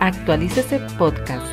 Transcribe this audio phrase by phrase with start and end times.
[0.00, 1.46] Actualícese Podcast.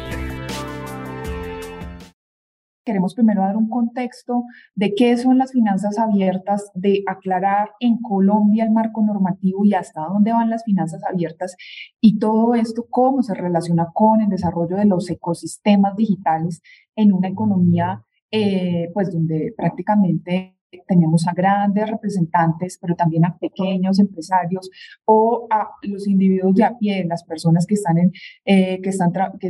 [2.84, 4.44] Queremos primero dar un contexto
[4.76, 10.02] de qué son las finanzas abiertas, de aclarar en Colombia el marco normativo y hasta
[10.02, 11.56] dónde van las finanzas abiertas
[12.02, 16.62] y todo esto cómo se relaciona con el desarrollo de los ecosistemas digitales
[16.96, 20.58] en una economía eh, pues donde prácticamente
[20.88, 24.70] tenemos a grandes representantes, pero también a pequeños empresarios
[25.06, 27.98] o a los individuos de a pie, las personas que están
[28.46, 28.92] eh, que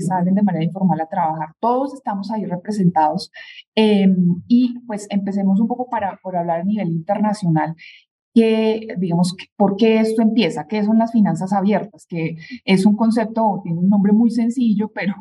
[0.02, 1.50] salen de manera informal a trabajar.
[1.60, 3.32] Todos estamos ahí representados
[3.76, 7.76] em, y pues empecemos un poco para por hablar a nivel internacional
[8.34, 13.60] que, digamos, por qué esto empieza, qué son las finanzas abiertas, que es un concepto,
[13.64, 15.14] tiene un nombre muy sencillo, pero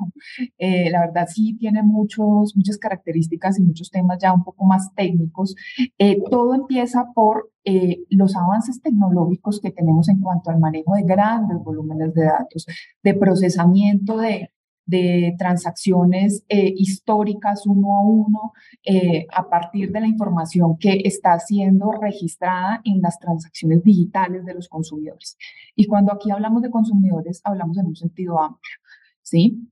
[0.58, 4.94] eh, la verdad sí tiene muchos, muchas características y muchos temas ya un poco más
[4.94, 5.54] técnicos.
[5.98, 11.02] Eh, todo empieza por eh, los avances tecnológicos que tenemos en cuanto al manejo de
[11.02, 12.66] grandes volúmenes de datos,
[13.02, 14.50] de procesamiento de
[14.90, 18.52] de transacciones eh, históricas uno a uno
[18.84, 24.54] eh, a partir de la información que está siendo registrada en las transacciones digitales de
[24.54, 25.38] los consumidores.
[25.76, 28.76] Y cuando aquí hablamos de consumidores, hablamos en un sentido amplio,
[29.22, 29.68] ¿sí?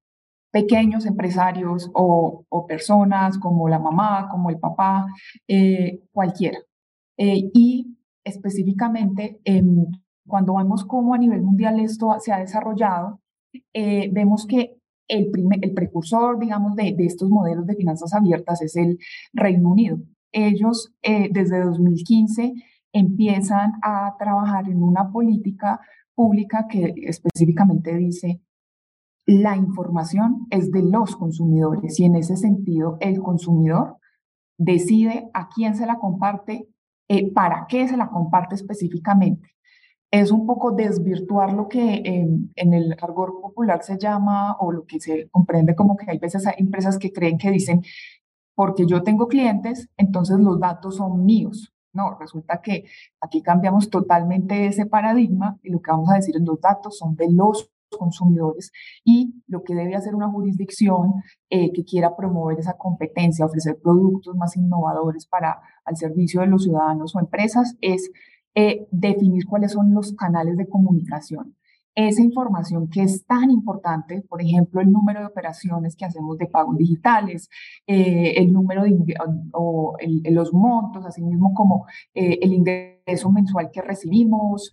[0.52, 5.06] Pequeños empresarios o, personas como la mamá, como el papá,
[5.48, 6.58] eh, cualquiera.
[7.16, 9.40] y específicamente,
[10.26, 13.20] cuando vemos cómo a nivel mundial esto se ha desarrollado,
[13.72, 14.77] vemos que
[15.08, 15.30] el,
[15.74, 18.98] precursor, digamos, de, de, estos modelos de finanzas abiertas es el
[19.32, 19.98] Reino Unido.
[20.32, 22.52] Ellos eh, desde 2015
[22.92, 25.80] empiezan a trabajar en una política
[26.14, 28.42] pública que específicamente dice
[29.26, 33.98] la información es de los consumidores y en ese sentido el consumidor
[34.56, 36.66] decide a quién se la comparte,
[37.08, 39.50] eh, para qué se la comparte específicamente
[40.10, 42.02] es un poco desvirtuar lo que
[42.54, 46.46] en el argot popular se llama o lo que se comprende como que hay veces
[46.46, 47.82] hay empresas que creen que dicen,
[48.54, 51.72] porque yo tengo clientes, entonces los datos son míos.
[51.92, 52.84] No, resulta que
[53.20, 57.16] aquí cambiamos totalmente ese paradigma y lo que vamos a decir en los datos son
[57.16, 58.70] de los consumidores
[59.04, 64.36] y lo que debe hacer una jurisdicción eh, que quiera promover esa competencia, ofrecer productos
[64.36, 68.10] más innovadores para al servicio de los ciudadanos o empresas es
[68.60, 71.54] eh, definir cuáles son los canales de comunicación.
[71.94, 76.46] Esa información que es tan importante, por ejemplo, el número de operaciones que hacemos de
[76.46, 77.48] pagos digitales,
[77.86, 79.14] eh, el número de
[79.52, 84.72] o los montos, así mismo como eh, el ingreso mensual que recibimos,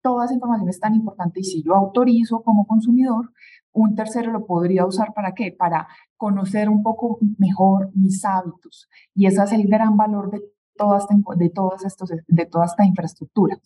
[0.00, 3.32] toda esa información es tan importante y si yo autorizo como consumidor,
[3.72, 5.50] un tercero lo podría usar para qué?
[5.50, 8.88] Para conocer un poco mejor mis hábitos.
[9.16, 10.40] Y ese es el gran valor de
[10.76, 13.58] toda esta, de, todos estos, de toda esta infraestructura.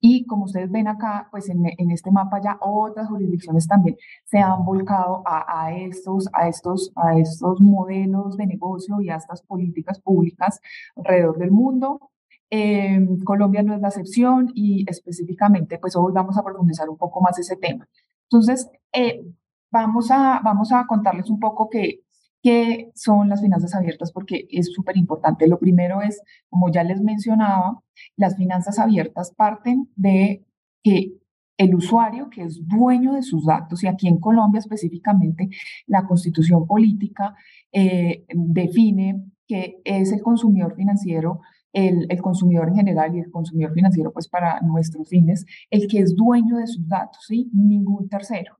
[0.00, 4.64] Y como ustedes ven acá, pues en, este mapa ya otras jurisdicciones también se han
[4.64, 10.00] volcado a, a, estos, a, estos, a estos modelos de negocio y a estas políticas
[10.00, 10.60] públicas
[10.96, 12.10] alrededor del mundo.
[12.50, 17.20] Eh, Colombia no es la excepción y específicamente, pues hoy vamos a profundizar un poco
[17.20, 17.88] más ese tema.
[18.30, 19.24] Entonces, eh,
[19.70, 22.02] vamos, a, vamos a contarles un poco que
[22.48, 24.10] ¿Qué son las finanzas abiertas?
[24.10, 25.46] Porque es súper importante.
[25.46, 27.82] Lo primero es, como ya les mencionaba,
[28.16, 30.46] las finanzas abiertas parten de
[30.82, 31.12] que
[31.58, 35.50] el usuario, que es dueño de sus datos, y aquí en Colombia específicamente,
[35.86, 37.36] la constitución política
[37.70, 41.40] eh, define que es el consumidor financiero,
[41.74, 45.98] el, el, consumidor en general y el consumidor financiero, pues para nuestros fines, el que
[45.98, 47.50] es dueño de sus datos, ¿sí?
[47.52, 48.56] Ningún tercero.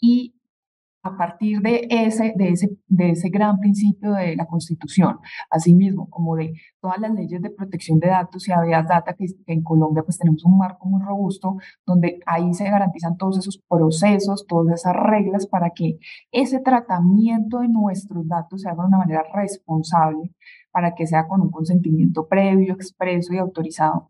[0.00, 0.36] Y
[1.06, 5.18] a partir de ese, de, ese, de ese gran principio de la Constitución,
[5.50, 9.62] asimismo como de todas las leyes de protección de datos y habeas data, que, en
[9.62, 11.56] Colombia pues tenemos un marco muy robusto,
[11.86, 15.98] donde ahí se garantizan todos esos procesos, todas esas reglas para que
[16.32, 20.34] ese tratamiento de nuestros datos se haga de una manera responsable,
[20.72, 24.08] para que sea con un consentimiento previo, expreso y autorizado,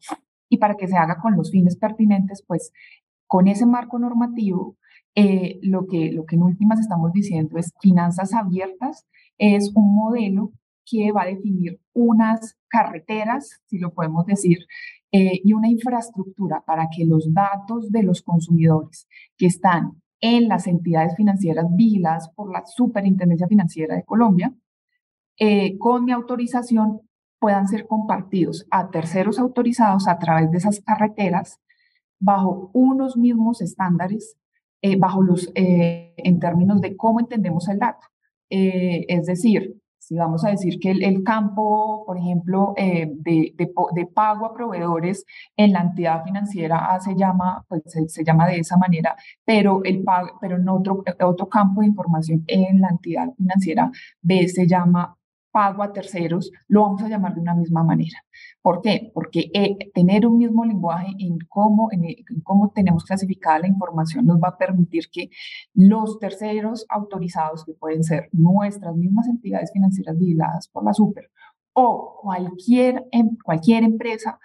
[0.48, 2.72] y para que se haga con los fines pertinentes, pues
[3.26, 4.76] con ese marco normativo
[5.16, 9.06] eh, lo, que, lo que en últimas estamos diciendo es finanzas abiertas,
[9.38, 10.52] es un modelo
[10.84, 14.58] que va a definir unas carreteras, si lo podemos decir,
[15.10, 19.08] eh, y una infraestructura para que los datos de los consumidores
[19.38, 24.54] que están en las entidades financieras vigiladas por la Superintendencia Financiera de Colombia,
[25.38, 27.00] eh, con mi autorización
[27.38, 31.58] puedan ser compartidos a terceros autorizados a través de esas carreteras
[32.18, 34.36] bajo unos mismos estándares
[34.82, 38.06] eh, bajo los, eh, en términos de cómo entendemos el dato.
[38.50, 44.46] Eh, es decir, Si vamos a decir que el, campo, por ejemplo, de, de, pago
[44.46, 45.24] a proveedores
[45.56, 50.04] en la entidad financiera A se llama, pues se, llama de esa manera, pero, el
[50.04, 53.90] pago, pero en otro, otro campo de información en la entidad financiera
[54.22, 55.16] B se llama
[55.56, 58.22] pago a terceros, lo vamos a llamar de una misma manera.
[58.60, 59.10] ¿Por qué?
[59.14, 62.02] Porque eh, tener un mismo lenguaje en cómo, en,
[62.42, 65.30] cómo tenemos clasificada la información nos va a permitir que
[65.72, 71.30] los terceros autorizados, que pueden ser nuestras mismas entidades financieras vigiladas por la SUPER,
[71.72, 74.38] o cualquier, em, cualquier empresa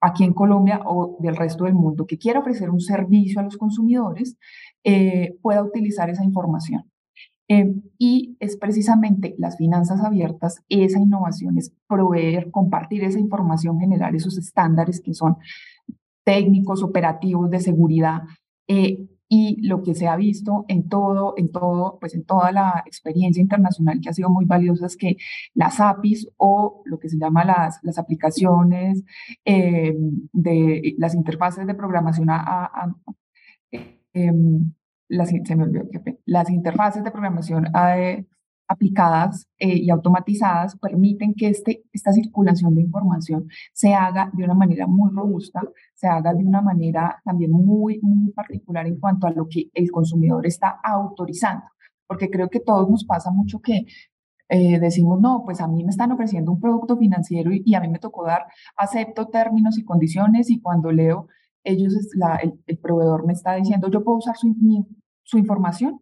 [0.00, 3.58] aquí en Colombia o del resto del mundo que quiera ofrecer un servicio a los
[3.58, 4.38] consumidores,
[4.82, 6.90] eh, pueda utilizar esa información.
[7.50, 14.14] Em, y es precisamente las finanzas abiertas, esa innovación es proveer, compartir esa información, generar
[14.14, 15.38] esos estándares que son
[16.24, 18.22] técnicos, operativos, de seguridad.
[18.68, 22.82] Eh, y lo que se ha visto en todo, en todo, pues en toda la
[22.86, 25.16] experiencia internacional que ha sido muy valiosa es que
[25.54, 29.04] las APIs o lo que se llama las, las aplicaciones
[29.44, 32.94] em, de las interfaces de programación a,
[34.12, 34.72] em,
[35.08, 35.84] las, se me olvidó,
[36.26, 38.26] las interfaces de programación eh,
[38.68, 44.54] aplicadas eh, y automatizadas permiten que este, esta circulación de información se haga de una
[44.54, 45.62] manera muy robusta,
[45.94, 49.90] se haga de una manera también muy, muy particular en cuanto a lo que el
[49.90, 51.64] consumidor está autorizando.
[52.06, 53.86] Porque creo que todos nos pasa mucho que
[54.50, 57.88] eh, decimos, no, pues a mí me están ofreciendo un producto financiero y, a mí
[57.88, 58.46] me tocó dar,
[58.76, 61.28] acepto términos y condiciones y cuando leo
[61.64, 61.94] ellos,
[62.66, 64.48] el, proveedor me está diciendo, yo puedo usar su,
[65.36, 66.00] información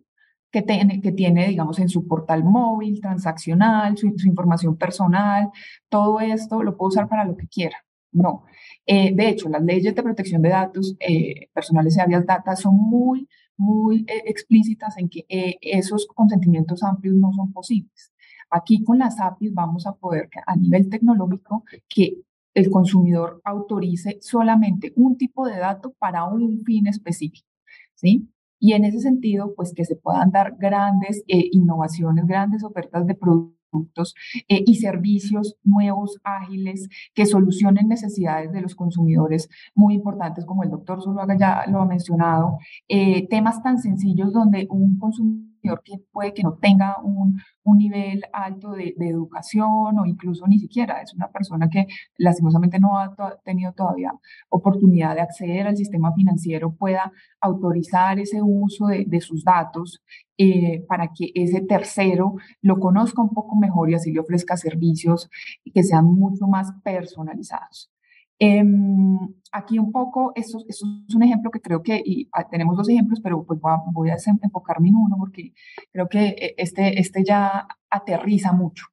[0.50, 5.50] que tiene, que tiene, digamos, en su portal móvil, transaccional, su, información personal,
[5.88, 7.76] todo esto lo puedo usar para lo que quiera.
[8.12, 8.44] No.
[8.86, 12.76] Eh, de hecho, las leyes de protección de datos eh, personales y habeas data son
[12.76, 15.26] muy, muy eh, explícitas en que
[15.60, 18.12] esos consentimientos amplios no son posibles.
[18.50, 22.22] Aquí con las APIs vamos a poder, a nivel tecnológico, que
[22.56, 27.46] el consumidor autorice solamente un tipo de dato para un fin específico,
[27.94, 28.30] ¿sí?
[28.58, 33.14] Y en ese sentido, pues que se puedan dar grandes eh, innovaciones, grandes ofertas de
[33.14, 34.14] productos
[34.48, 40.70] eh, y servicios nuevos, ágiles, que solucionen necesidades de los consumidores muy importantes, como el
[40.70, 42.58] doctor Zuluaga ya lo ha mencionado,
[42.88, 48.22] eh, temas tan sencillos donde un consumidor que puede que no tenga un, un nivel
[48.32, 51.86] alto de, educación o incluso ni siquiera es una persona que
[52.18, 53.14] lastimosamente no ha
[53.44, 54.12] tenido todavía
[54.48, 60.02] oportunidad de acceder al sistema financiero, pueda autorizar ese uso de, de sus datos
[60.38, 65.30] eh, para que ese tercero lo conozca un poco mejor y así le ofrezca servicios
[65.72, 67.90] que sean mucho más personalizados.
[68.38, 69.18] Em,
[69.50, 73.20] aquí un poco, esto, es un ejemplo que creo que, y ah, tenemos dos ejemplos,
[73.22, 73.58] pero pues
[73.92, 75.54] voy a, enfocarme en uno porque
[75.90, 78.86] creo que eh, este, este ya aterriza mucho.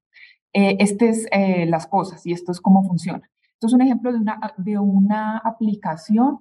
[0.54, 3.30] Eh, este es eh, las cosas y esto es cómo funciona.
[3.54, 6.40] Esto es un ejemplo de una, de una aplicación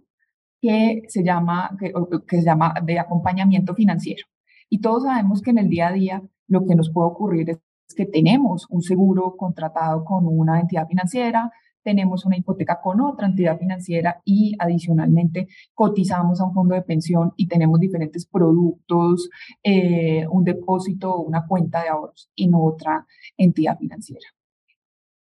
[0.60, 1.92] que se, llama, que,
[2.28, 4.26] que se llama de acompañamiento financiero.
[4.68, 7.58] Y todos sabemos que en el día a día lo que nos puede ocurrir es
[7.96, 11.50] que tenemos un seguro contratado con una entidad financiera,
[11.82, 17.32] tenemos una hipoteca con otra entidad financiera y adicionalmente cotizamos a un fondo de pensión
[17.36, 19.28] y tenemos diferentes productos,
[19.62, 23.06] eh, un depósito una cuenta de ahorros en otra
[23.36, 24.26] entidad financiera.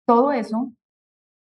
[0.06, 0.72] Todo eso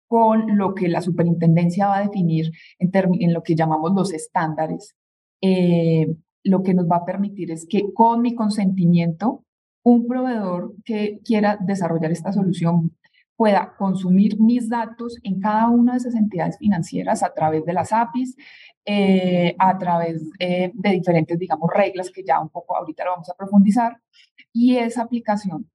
[0.09, 4.95] con lo que la superintendencia va a definir en, en lo que llamamos los estándares,
[5.41, 9.45] eh, lo que nos va a permitir es que con mi consentimiento,
[9.83, 12.95] un proveedor que quiera desarrollar esta solución
[13.43, 17.93] pueda consumir mis datos en cada una de esas entidades financieras a través de las
[17.93, 18.37] APIs,
[18.85, 23.29] eh, a través eh, de diferentes, digamos, reglas que ya un poco ahorita lo vamos
[23.29, 24.01] a profundizar.
[24.53, 25.69] Y esa aplicación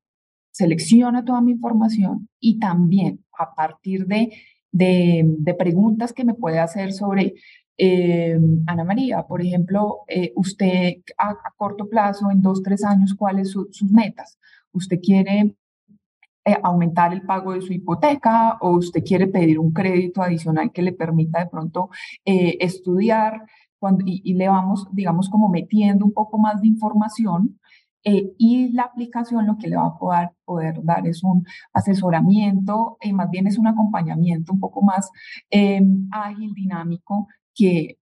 [0.49, 4.31] selecciona toda mi información y también a partir de,
[4.71, 7.33] de, preguntas que me puede hacer sobre
[7.77, 10.05] eh, Ana María, por ejemplo,
[10.35, 14.39] usted a, corto plazo, en dos, tres años, ¿cuáles son sus metas?
[14.71, 15.57] ¿Usted quiere
[16.47, 20.81] eh, aumentar el pago de su hipoteca o usted quiere pedir un crédito adicional que
[20.81, 21.89] le permita de pronto
[22.23, 23.45] eh, estudiar
[23.77, 27.59] cuando, y, le vamos, digamos, como metiendo un poco más de información.
[28.05, 32.97] Eh, y la aplicación lo que le va a poder, poder dar es un asesoramiento
[33.01, 35.11] y más bien es un acompañamiento un poco más
[36.11, 37.97] ágil, dinámico, que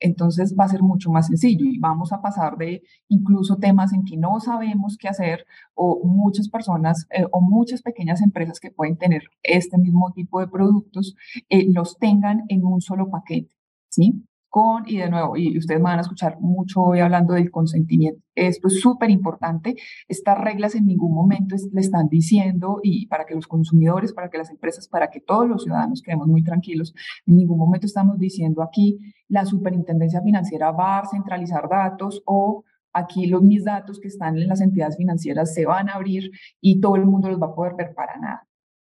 [0.00, 4.04] entonces va a ser mucho más sencillo y vamos a pasar de incluso temas en
[4.04, 8.96] que no sabemos qué hacer o muchas personas eh, o muchas pequeñas empresas que pueden
[8.96, 11.14] tener este mismo tipo de productos
[11.48, 13.54] eh, los tengan en un solo paquete,
[13.88, 14.24] ¿sí?
[14.56, 18.22] Con, y de nuevo, y ustedes van a escuchar mucho hoy hablando del consentimiento.
[18.34, 19.76] Esto es súper importante.
[20.08, 24.38] Estas reglas en ningún momento le están diciendo, y para que los consumidores, para que
[24.38, 26.94] las empresas, para que todos los ciudadanos quedemos muy tranquilos,
[27.26, 28.98] en ningún momento estamos diciendo aquí
[29.28, 34.48] la superintendencia financiera va a centralizar datos o aquí los mis datos que están en
[34.48, 36.30] las entidades financieras se van a abrir
[36.62, 38.48] y todo el mundo los va a poder ver para nada.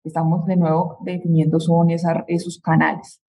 [0.04, 3.20] Estamos de nuevo definiendo son esos canales.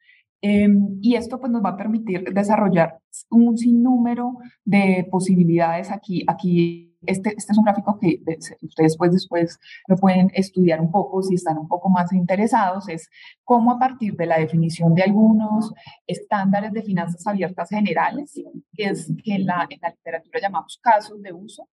[0.41, 6.23] Em, y esto pues, nos va a permitir desarrollar un sinnúmero de posibilidades aquí.
[6.27, 8.21] Aquí este, este es un gráfico que
[8.61, 12.89] ustedes pues después lo pueden estudiar un poco si están un poco más interesados.
[12.89, 13.09] Es
[13.43, 15.73] cómo a partir de la definición de algunos
[16.07, 18.33] estándares de finanzas abiertas generales,
[18.73, 21.67] que es que en la, en la literatura llamamos casos de uso,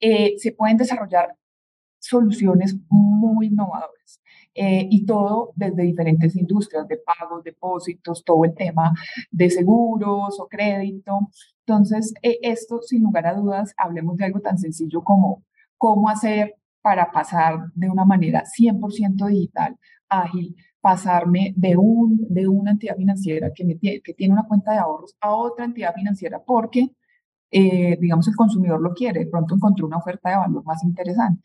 [0.00, 1.36] eh, se pueden desarrollar
[1.98, 4.19] soluciones muy innovadoras.
[4.54, 8.92] Eh, y todo desde diferentes industrias de pagos, depósitos, todo el tema
[9.30, 11.30] de seguros o crédito.
[11.64, 15.44] Entonces, eh, esto, sin lugar a dudas, hablemos de algo tan sencillo como
[15.78, 19.76] cómo hacer para pasar de una manera 100% digital,
[20.08, 24.78] ágil, pasarme de, un, de una entidad financiera que, me que tiene una cuenta de
[24.78, 26.90] ahorros a otra entidad financiera porque,
[27.50, 31.42] eh, digamos, el consumidor lo quiere, de pronto encontró una oferta de valor más interesante.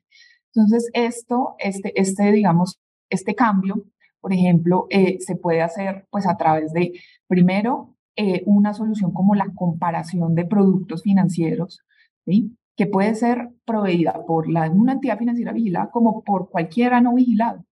[0.54, 3.84] Entonces, esto, este, este digamos, este cambio,
[4.20, 6.94] por ejemplo, eh, se puede hacer pues a través de,
[7.28, 11.82] primero, eh, una solución como la comparación de productos financieros,
[12.26, 12.58] ¿sí?
[12.76, 17.66] que puede ser proveída por la, una entidad financiera vigilada como por cualquiera no vigilado,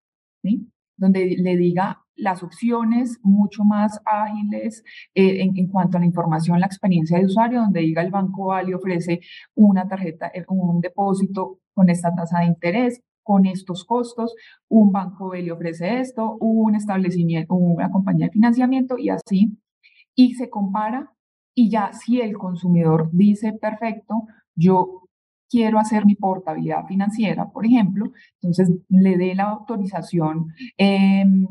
[0.44, 0.70] ¿sí?
[0.98, 4.84] donde le diga las opciones mucho más ágiles
[5.16, 8.76] eh, en, cuanto a la información, la experiencia de usuario, donde diga el banco le
[8.76, 9.22] ofrece
[9.56, 14.36] una tarjeta, un depósito con esta tasa de interés, con estos costos,
[14.70, 19.58] un banco le ofrece esto, un establecimiento, una compañía de financiamiento y así,
[20.16, 21.12] y se compara
[21.56, 25.04] y ya si el consumidor dice, perfecto, yo
[25.50, 28.12] quiero hacer mi portabilidad financiera, por ejemplo,
[28.42, 31.48] entonces le dé la autorización, em,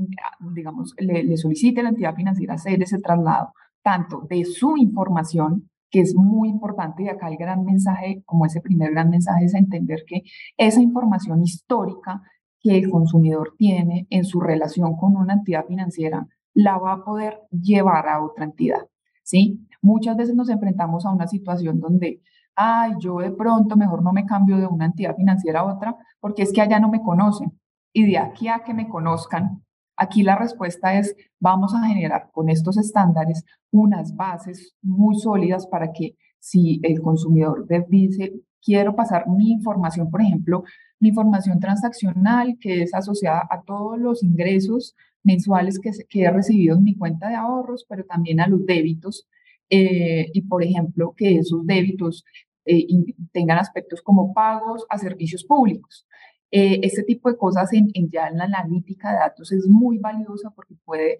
[0.55, 3.53] digamos, le, le solicite a la entidad financiera hacer ese traslado,
[3.83, 8.63] tanto de su información que es muy importante y acá el gran mensaje, como ese
[8.63, 10.23] primer gran mensaje, es entender que
[10.57, 12.23] esa información histórica
[12.61, 17.41] que el consumidor tiene en su relación con una entidad financiera la va a poder
[17.51, 18.89] llevar a otra entidad,
[19.23, 19.67] ¿sí?
[19.83, 22.23] Muchas veces nos enfrentamos a una situación donde,
[22.57, 26.43] ay, yo de pronto mejor no me cambio de una entidad financiera a otra porque
[26.43, 27.59] es que allá no me conocen.
[27.93, 29.63] Y de aquí a que me conozcan,
[29.97, 35.93] Aquí la respuesta es, vamos a generar con estos estándares unas bases muy sólidas para
[35.93, 40.65] que si el consumidor dice, quiero pasar mi información, por ejemplo,
[40.99, 44.95] mi información transaccional que es asociada a todos los ingresos
[45.25, 49.29] mensuales que, he recibido en mi cuenta de ahorros, pero también a los débitos.
[49.71, 52.25] Eh, y, por ejemplo, que esos débitos
[52.65, 52.87] eh,
[53.33, 56.07] tengan aspectos como pagos a servicios públicos.
[56.55, 60.51] Eh, este tipo de cosas en, ya en la analítica de datos es muy valiosa
[60.51, 61.19] porque puede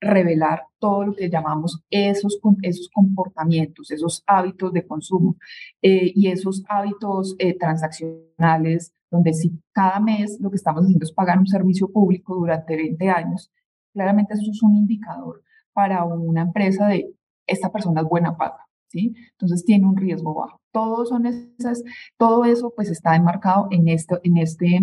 [0.00, 5.36] revelar todo lo que llamamos esos, esos comportamientos, esos hábitos de consumo
[5.82, 11.12] eh, y esos hábitos eh, transaccionales, donde si cada mes lo que estamos haciendo es
[11.12, 13.50] pagar un servicio público durante 20 años,
[13.92, 15.42] claramente eso es un indicador
[15.72, 17.12] para una empresa de
[17.46, 18.68] esta persona es buena paga.
[18.88, 19.14] ¿sí?
[19.32, 20.60] Entonces tiene un riesgo bajo.
[20.78, 21.82] Todos son esas,
[22.16, 24.76] todo eso pues está enmarcado en esto, en este,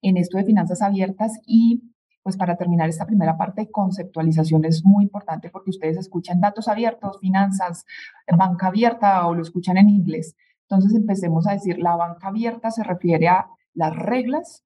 [0.00, 1.82] en esto de finanzas abiertas y
[2.22, 7.18] pues para terminar esta primera parte, conceptualización es muy importante porque ustedes escuchan datos abiertos,
[7.20, 7.84] finanzas,
[8.26, 10.34] banca abierta o lo escuchan en inglés.
[10.62, 14.64] Entonces empecemos a decir, la banca abierta se refiere a las reglas,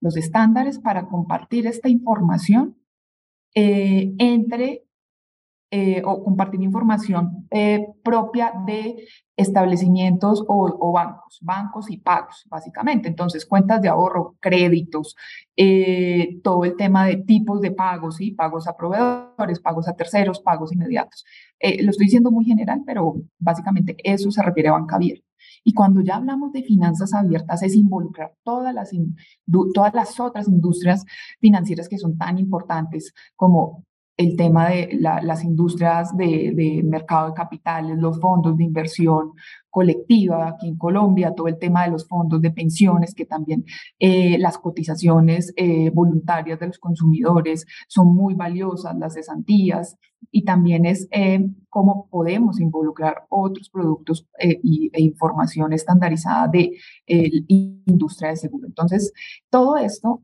[0.00, 2.78] los estándares para compartir esta información
[3.54, 4.87] eh, entre
[5.70, 9.06] eh, o compartir información eh, propia de
[9.36, 13.06] establecimientos o, bancos, bancos y pagos, básicamente.
[13.06, 15.14] Entonces, cuentas de ahorro, créditos,
[15.56, 18.30] eh, todo el tema de tipos de pagos, ¿sí?
[18.30, 21.26] pagos a proveedores, pagos a terceros, pagos inmediatos.
[21.60, 25.28] lo estoy diciendo muy general, pero básicamente eso se refiere a banca abierta.
[25.64, 28.90] Y cuando ya hablamos de finanzas abiertas, es involucrar todas las,
[29.74, 31.04] todas las otras industrias
[31.40, 33.84] financieras que son tan importantes como
[34.18, 39.32] el tema de las industrias de, mercado de capitales, los fondos de inversión
[39.70, 43.64] colectiva aquí en Colombia, todo el tema de los fondos de pensiones, que también
[44.00, 49.96] eh, las cotizaciones eh, voluntarias de los consumidores son muy valiosas, las cesantías,
[50.32, 54.26] y también es eh, cómo podemos involucrar otros productos
[54.64, 56.72] y, e información estandarizada de
[57.06, 58.66] industria de seguro.
[58.66, 59.12] Entonces,
[59.48, 60.22] todo esto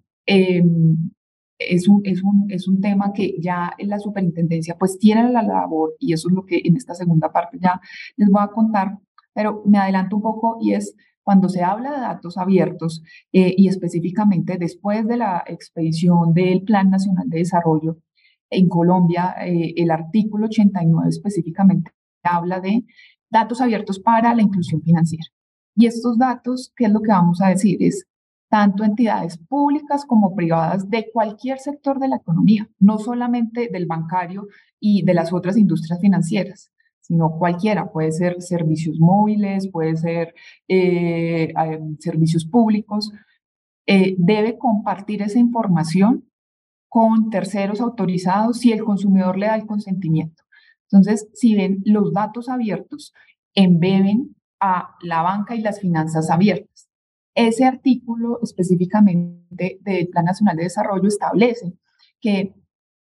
[1.58, 5.42] es un, es, un, es un tema que ya en la superintendencia pues tiene la
[5.42, 7.80] labor y eso es lo que en esta segunda parte ya
[8.16, 8.98] les voy a contar,
[9.32, 13.68] pero me adelanto un poco y es cuando se habla de datos abiertos eh, y
[13.68, 17.98] específicamente después de la expedición del Plan Nacional de Desarrollo
[18.50, 21.90] en Colombia, eh, el artículo 89 específicamente
[22.22, 22.84] habla de
[23.30, 25.24] datos abiertos para la inclusión financiera.
[25.74, 27.82] Y estos datos, ¿qué es lo que vamos a decir?
[27.82, 28.06] Es
[28.54, 34.46] tanto entidades públicas como privadas de cualquier sector de la economía, no solamente del bancario
[34.78, 36.70] y de las otras industrias financieras,
[37.00, 40.34] sino cualquiera, puede ser servicios móviles, puede ser
[40.68, 41.52] eh,
[41.98, 43.10] servicios públicos,
[43.88, 46.30] eh, debe compartir esa información
[46.88, 50.44] con terceros autorizados si el consumidor le da el consentimiento.
[50.88, 53.12] Entonces, si ven los datos abiertos,
[53.52, 56.73] embeben a la banca y las finanzas abiertas.
[57.34, 61.74] Ese artículo específicamente del Plan Nacional de Desarrollo establece
[62.20, 62.54] que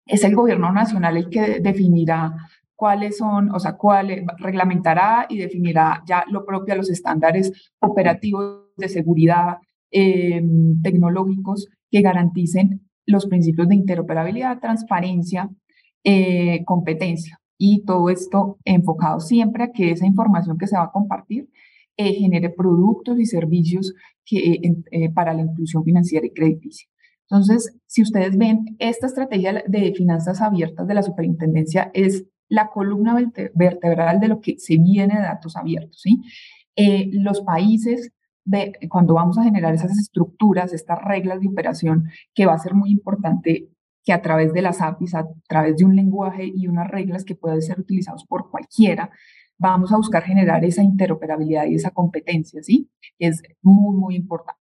[0.05, 2.35] es el gobierno nacional el que definirá
[2.75, 8.63] cuáles son, o sea, cuál reglamentará y definirá ya lo propio a los estándares operativos
[8.75, 9.59] de seguridad
[9.91, 15.49] em, tecnológicos que garanticen los principios de interoperabilidad, transparencia,
[16.03, 17.39] eh, competencia.
[17.57, 21.47] Y todo esto enfocado siempre a que esa información que se va a compartir
[21.97, 23.93] eh, genere productos y servicios
[24.25, 24.59] que,
[24.91, 26.87] eh, para la inclusión financiera y crediticia.
[27.29, 33.15] Entonces, si ustedes ven, esta estrategia de finanzas abiertas de la superintendencia es la columna
[33.55, 35.99] vertebral de lo que se viene de datos abiertos.
[36.01, 36.21] ¿sí?
[36.75, 38.11] Eh, los países,
[38.89, 42.91] cuando vamos a generar esas estructuras, estas reglas de operación, que va a ser muy
[42.91, 43.69] importante
[44.03, 47.35] que a través de las APIs, a través de un lenguaje y unas reglas que
[47.35, 49.09] pueden ser utilizados por cualquiera,
[49.63, 52.89] vamos a buscar generar esa interoperabilidad y esa competencia, ¿sí?
[53.17, 54.59] Es muy, muy importante.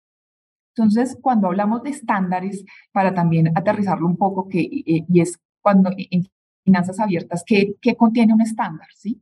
[0.75, 5.91] Entonces, cuando hablamos de estándares, para también aterrizarlo un poco, que, eh, y es cuando
[5.97, 6.29] en
[6.65, 8.87] finanzas abiertas, ¿qué, contiene un estándar?
[8.97, 9.21] ¿sí?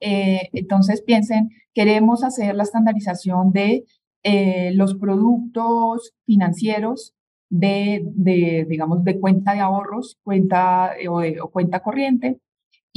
[0.00, 3.84] Eh, entonces piensen, queremos hacer la estandarización de
[4.22, 7.14] eh, los productos financieros
[7.50, 12.40] de, de, digamos, de cuenta de ahorros, cuenta o, cuenta corriente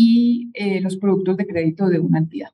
[0.01, 2.49] y los productos de crédito de una entidad.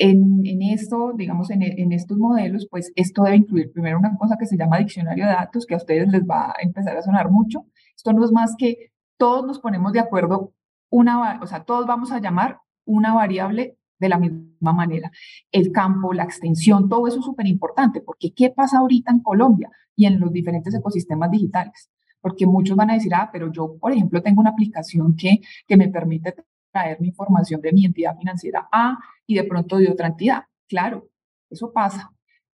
[0.00, 4.36] En, en, esto, digamos, en, en, estos modelos, pues esto debe incluir primero una cosa
[4.38, 7.30] que se llama diccionario de datos, que a ustedes les va a empezar a sonar
[7.30, 7.64] mucho.
[7.96, 10.54] Esto no es más que todos nos ponemos de acuerdo,
[10.90, 15.10] una, o sea, todos vamos a llamar una variable de la misma manera.
[15.50, 19.70] El campo, la extensión, todo eso es súper importante, porque ¿qué pasa ahorita en Colombia
[19.96, 21.90] y en los diferentes ecosistemas digitales?
[22.20, 25.76] Porque muchos van a decir, ah, pero yo, por ejemplo, tengo una aplicación que, que
[25.76, 26.34] me permite
[26.72, 30.44] traer información de mi entidad financiera A y de pronto de otra entidad.
[30.68, 31.08] Claro,
[31.50, 32.12] eso pasa.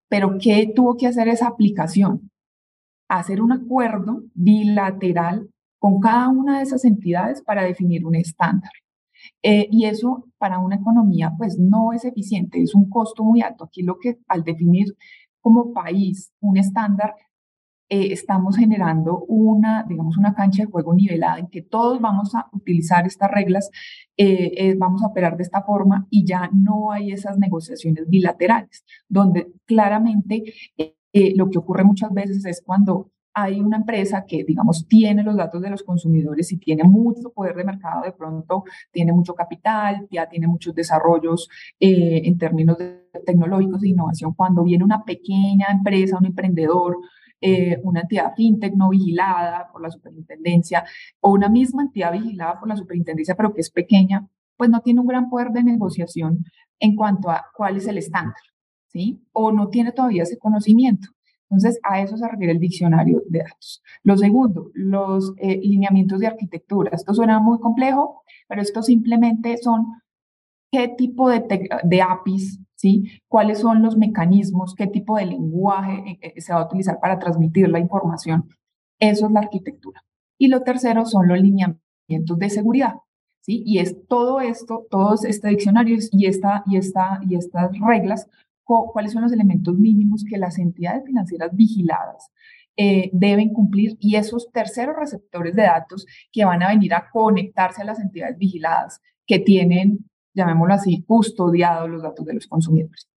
[0.09, 2.31] Pero ¿qué tuvo que hacer esa aplicación?
[3.09, 5.49] Hacer un acuerdo bilateral
[5.79, 8.71] con cada una de esas entidades para definir un estándar.
[9.43, 13.65] Eh, y eso para una economía pues no es eficiente, es un costo muy alto.
[13.65, 14.95] Aquí lo que al definir
[15.41, 17.15] como país un estándar
[17.89, 22.47] eh, estamos generando una, digamos, una cancha de juego nivelada en que todos vamos a
[22.53, 23.71] utilizar estas reglas,
[24.17, 29.53] eh, vamos a operar de esta forma y ya no hay esas negociaciones bilaterales, donde
[29.67, 30.45] claramente
[31.37, 35.61] lo que ocurre muchas veces es cuando hay una empresa que, digamos, tiene los datos
[35.61, 40.29] de los consumidores y tiene mucho poder de mercado, de pronto tiene mucho capital, ya
[40.29, 41.49] tiene muchos desarrollos
[41.81, 44.35] eh, en términos de tecnológicos de innovación.
[44.35, 46.97] Cuando viene una pequeña empresa, un emprendedor,
[47.47, 50.83] eh, una entidad fintech no vigilada por la superintendencia
[51.21, 54.27] o una misma entidad vigilada por la superintendencia, pero que es pequeña,
[54.57, 56.43] pues no tiene un gran poder de negociación
[56.81, 58.41] en cuanto a cuál es el estándar,
[58.87, 59.23] ¿sí?
[59.33, 61.09] O no tiene todavía ese conocimiento.
[61.51, 63.83] Entonces, a eso se refiere el diccionario de datos.
[64.03, 66.93] Lo segundo, los eh, lineamientos de arquitectura.
[66.95, 70.01] Esto suena muy complejo, pero esto simplemente son
[70.73, 73.21] qué tipo de, de APIs, ¿sí?
[73.29, 77.19] cuáles son los mecanismos, qué tipo de lenguaje eh, eh, se va a utilizar para
[77.19, 78.51] transmitir la información.
[79.01, 80.05] Eso es la arquitectura.
[80.39, 82.95] Y lo tercero son los lineamientos de seguridad.
[83.41, 83.63] ¿sí?
[83.65, 88.29] Y es todo esto, todos este diccionario y, esta, y, esta, y estas reglas
[88.65, 92.31] cuáles son los elementos mínimos que las entidades financieras vigiladas
[92.77, 97.83] eh, deben cumplir y esos terceros receptores de datos que van a venir a conectarse
[97.83, 103.09] a las entidades vigiladas que tienen, llamémoslo así, custodiados los datos de los consumidores.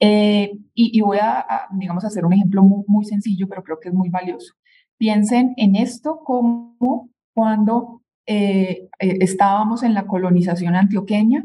[0.00, 4.10] Eh, y, voy a, digamos, hacer un ejemplo muy, sencillo, pero creo que es muy
[4.10, 4.54] valioso.
[4.98, 11.44] Piensen en esto como cuando eh, estábamos en la colonización antioqueña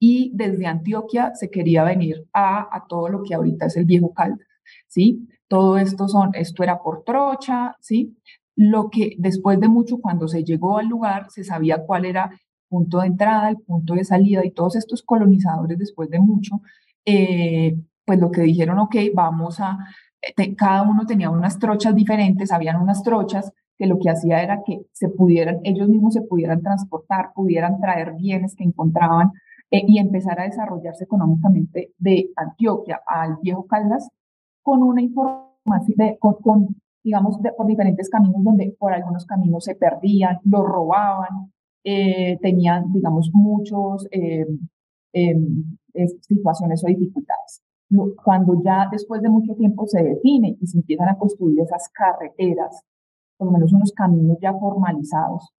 [0.00, 4.12] y desde Antioquia se quería venir a, a todo lo que ahorita es el viejo
[4.12, 4.46] Caldas,
[4.86, 5.28] ¿sí?
[5.48, 8.16] Todo esto son, esto era por trocha, ¿sí?
[8.58, 13.00] lo que después de mucho, cuando se llegó al lugar, se sabía cuál era punto
[13.00, 16.60] de entrada, el punto de salida, y todos estos colonizadores, después de mucho,
[17.04, 19.78] eh, pues lo que dijeron, ok, vamos a,
[20.56, 24.82] cada uno tenía unas trochas diferentes, habían unas trochas que lo que hacía era que
[24.92, 29.32] se pudieran, ellos mismos se pudieran transportar, pudieran traer bienes que encontraban
[29.70, 34.08] eh, y empezar a desarrollarse económicamente de Antioquia al Viejo Caldas
[34.62, 40.40] con una información, de, con, digamos, por diferentes caminos donde por algunos caminos se perdían,
[40.44, 41.52] los robaban,
[41.84, 44.46] eh, tenían, digamos, muchos eh,
[46.20, 47.62] situaciones o dificultades.
[48.22, 52.84] Cuando ya después de mucho tiempo se define y se empiezan a construir esas carreteras
[53.38, 55.50] por lo menos unos caminos ya formalizados.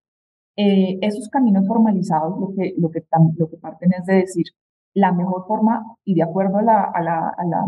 [0.56, 3.06] Eh, esos caminos formalizados lo que, lo, que,
[3.38, 4.46] lo que parten es de decir,
[4.94, 7.66] la mejor forma y de acuerdo a, la, a, la, a, la,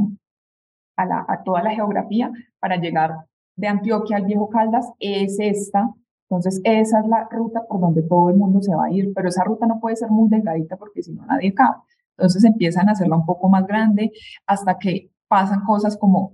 [0.97, 5.93] a, la, a toda la geografía para llegar de Antioquia al Viejo Caldas es esta.
[6.31, 9.27] Entonces, esa es la ruta por donde todo el mundo se va a ir, pero
[9.27, 11.75] esa ruta no puede ser muy delgadita porque si no nadie cabe.
[12.11, 14.13] Entonces empiezan a hacerla un poco más grande
[14.45, 16.33] hasta que pasan cosas como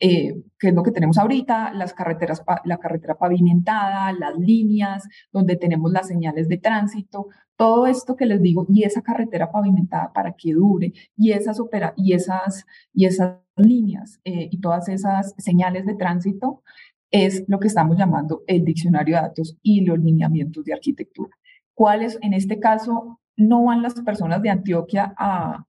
[0.00, 5.56] eh, que es lo que tenemos ahorita, las carreteras, la carretera pavimentada, las líneas donde
[5.56, 10.32] tenemos las señales de tránsito, todo esto que les digo, y esa carretera pavimentada para
[10.32, 12.64] que dure, y esas, opera, y esas,
[12.94, 16.62] y esas líneas eh, y todas esas señales de tránsito,
[17.10, 21.30] es lo que estamos llamando el diccionario de datos y los lineamientos de arquitectura.
[21.74, 25.64] ¿Cuáles, en este caso, no van las personas de Antioquia a,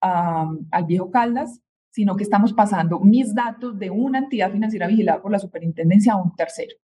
[0.00, 5.32] al Viejo Caldas, sino que estamos pasando mis datos de una entidad financiera vigilada por
[5.32, 6.74] la superintendencia a un tercero.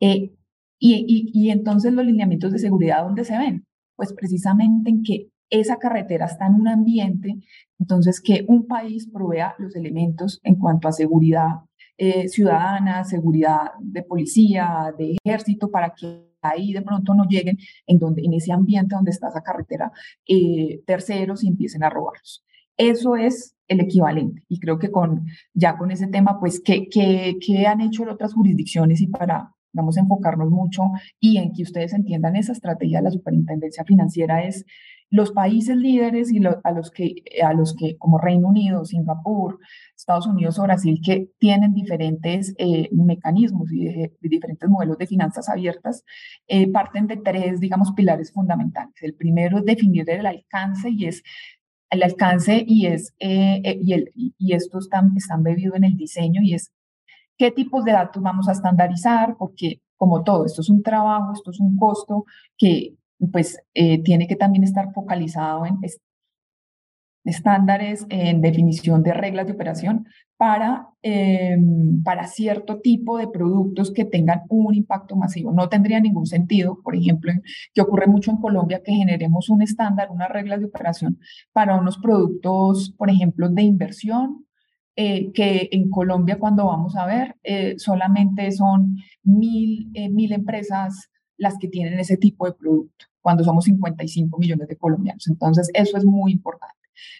[0.00, 0.32] Eh,
[0.78, 3.66] y, y, entonces los lineamientos de seguridad, ¿dónde se ven?
[3.96, 7.36] Pues precisamente en que esa carretera está en un ambiente,
[7.78, 11.65] entonces que un país provea los elementos en cuanto a seguridad
[11.98, 17.98] eh, ciudadana, seguridad de policía, de ejército, para que ahí de pronto no lleguen en,
[17.98, 19.90] donde, en ese ambiente donde está esa carretera
[20.26, 22.44] eh, terceros y empiecen a robarlos.
[22.76, 24.42] Eso es el equivalente.
[24.48, 28.34] Y creo que con, ya con ese tema, pues, ¿qué, qué, qué han hecho otras
[28.34, 30.82] jurisdicciones y para, vamos a enfocarnos mucho
[31.20, 34.64] y en que ustedes entiendan esa estrategia de la superintendencia financiera es
[35.10, 39.58] los países líderes y a, los que, a los que, como Reino Unido, Singapur,
[39.96, 46.04] Estados Unidos o Brasil, que tienen diferentes eh, mecanismos y diferentes modelos de finanzas abiertas,
[46.48, 48.94] eh, parten de tres, digamos, pilares fundamentales.
[49.00, 51.22] El primero es definir el alcance y es
[51.90, 56.40] el alcance y, es, eh, y, el, y estos están, están bebidos en el diseño
[56.42, 56.72] y es
[57.38, 61.50] qué tipos de datos vamos a estandarizar, porque como todo, esto es un trabajo, esto
[61.50, 62.24] es un costo
[62.58, 62.96] que
[63.32, 65.78] pues eh, tiene que también estar focalizado en
[67.24, 74.04] estándares en definición de reglas de operación para, em, para cierto tipo de productos que
[74.04, 75.52] tengan un impacto masivo.
[75.52, 77.32] No tendría ningún sentido, por ejemplo,
[77.74, 81.18] que ocurre mucho en Colombia, que generemos un estándar, unas reglas de operación
[81.52, 84.46] para unos productos, por ejemplo, de inversión,
[84.94, 91.56] eh, que en Colombia cuando vamos a ver eh, solamente son mil, mil empresas las
[91.58, 95.26] que tienen ese tipo de producto, cuando somos 55 millones de colombianos.
[95.28, 96.74] Entonces, eso es muy importante.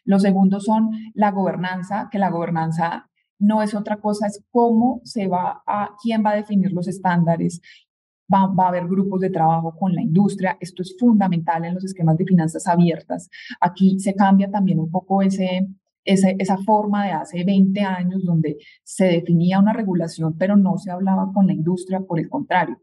[0.05, 5.29] Los segundos son la gobernanza, que la gobernanza no es otra cosa, es cómo se
[5.29, 7.61] va a, quién va a definir los estándares,
[8.29, 10.57] Va, va, a haber grupos de trabajo con la industria.
[10.59, 13.31] Esto es fundamental en los esquemas de finanzas abiertas.
[13.61, 15.69] Aquí se cambia también un poco ese,
[16.05, 20.91] ese, esa forma de hace 20 años donde se definía una regulación, pero no se
[20.91, 22.01] hablaba con la industria.
[22.01, 22.81] Por el contrario,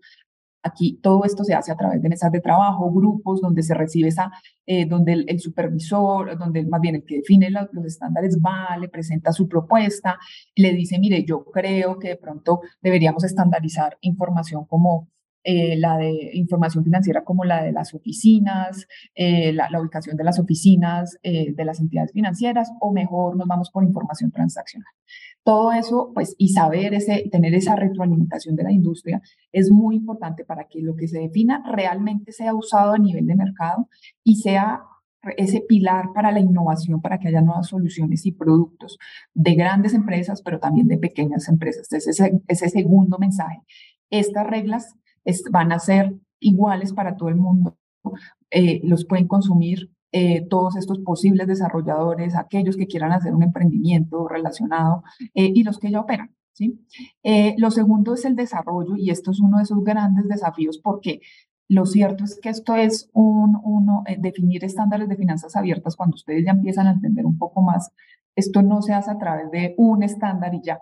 [0.63, 4.08] Aquí todo esto se hace a través de mesas de trabajo, grupos donde se recibe
[4.08, 4.32] esa,
[4.65, 9.34] eh, donde el, supervisor, donde más bien el que define los, estándares va, le presenta
[9.34, 10.17] su propuesta,
[10.56, 15.10] le dice, mire, yo creo que de pronto deberíamos estandarizar información como
[15.43, 20.23] eh, la de información financiera como la de las oficinas, eh, la, la, ubicación de
[20.23, 24.88] las oficinas de las entidades financieras, o mejor nos vamos por información transaccional.
[25.43, 30.45] Todo eso, pues, y saber ese, tener esa retroalimentación de la industria es muy importante
[30.45, 33.89] para que lo que se defina realmente sea usado a nivel de mercado
[34.23, 34.84] y sea
[35.38, 38.97] ese pilar para la innovación, para que haya nuevas soluciones y productos
[39.34, 41.91] de grandes empresas, pero también de pequeñas empresas.
[41.91, 43.62] Ese, ese segundo mensaje.
[44.10, 44.95] Estas reglas
[45.52, 47.78] van a ser iguales para todo el mundo.
[48.52, 54.28] Eh, los pueden consumir eh, todos estos posibles desarrolladores, aquellos que quieran hacer un emprendimiento
[54.28, 56.36] relacionado eh, y los que ya operan.
[56.54, 56.86] ¿sí?
[57.58, 61.22] Lo segundo es el desarrollo y esto es uno de esos grandes desafíos porque
[61.68, 66.46] lo cierto es que esto es un, uno, definir estándares de finanzas abiertas cuando ustedes
[66.46, 67.90] ya empiezan a entender un poco más.
[68.36, 70.80] Esto no se hace a través de un estándar y ya.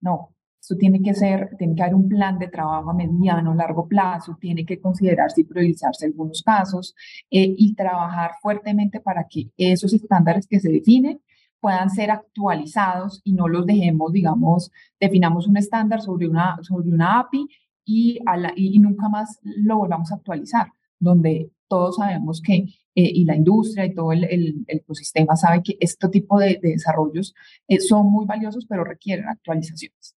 [0.00, 0.34] No,
[0.68, 4.36] Esto tiene que ser, tiene que haber un plan de trabajo a mediano, largo plazo,
[4.38, 6.94] tiene que considerarse y priorizarse algunos casos
[7.30, 11.22] eh, y trabajar fuertemente para que esos estándares que se definen
[11.58, 17.20] puedan ser actualizados y no los dejemos, digamos, definamos un estándar sobre una, sobre una
[17.20, 17.46] API
[17.86, 20.66] y, a la, y nunca más lo volvamos a actualizar,
[20.98, 25.78] donde todos sabemos que, eh, y la industria y todo el, el, ecosistema sabe que
[25.80, 27.34] este tipo de, desarrollos
[27.68, 30.17] eh, son muy valiosos, pero requieren actualizaciones.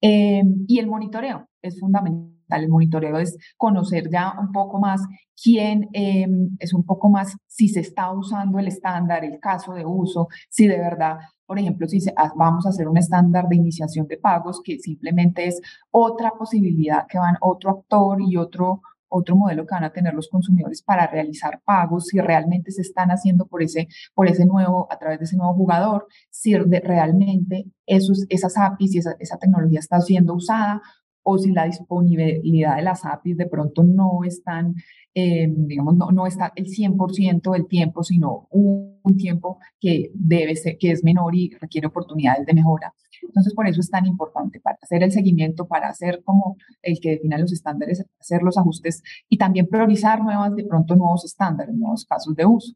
[0.00, 2.32] Eh, y el monitoreo es fundamental.
[2.48, 5.02] El monitoreo es conocer ya un poco más
[5.42, 10.28] quién es un poco más si se está usando el estándar, el caso de uso,
[10.48, 14.18] si de verdad, por ejemplo, si ah, vamos a hacer un estándar de iniciación de
[14.18, 19.74] pagos que simplemente es otra posibilidad que van otro actor y otro otro modelo que
[19.74, 23.88] van a tener los consumidores para realizar pagos, si realmente se están haciendo por ese,
[24.14, 28.98] por ese nuevo, a través de ese nuevo jugador, si realmente esos, esas APIs y
[28.98, 30.82] esa, esa tecnología está siendo usada
[31.28, 34.76] o si la disponibilidad de las APIs de pronto no están,
[35.12, 40.54] eh, digamos, no, no está el 100% del tiempo, sino un, un, tiempo que debe
[40.54, 42.94] ser, que es menor y requiere oportunidades de mejora.
[43.22, 47.10] Entonces, por eso es tan importante para hacer el seguimiento, para hacer como el que
[47.10, 52.04] defina los estándares, hacer los ajustes y también priorizar nuevas, de pronto nuevos estándares, nuevos
[52.04, 52.74] casos de uso.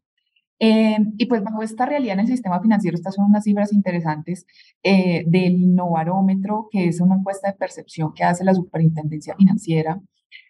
[0.63, 4.45] Eh, y pues bajo esta realidad en el sistema financiero, estas son unas cifras interesantes
[4.83, 9.99] eh, del Innovarómetro, que es una encuesta de percepción que hace la Superintendencia Financiera